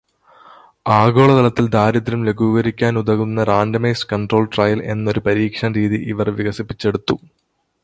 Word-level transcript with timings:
ആഗോളതലത്തിൽ 0.85 1.65
ദാരിദ്ര്യം 1.75 2.21
ലഘൂകരിക്കാനുതകുന്ന 2.27 3.43
“randomised 3.43 4.09
control 4.11 4.45
trial” 4.47 4.81
എന്ന 4.91 5.11
ഒരു 5.11 5.23
പരീക്ഷണരീതി 5.27 5.99
ഇവർ 6.11 6.29
വികസിപ്പിച്ചെടുത്തു 6.39 7.17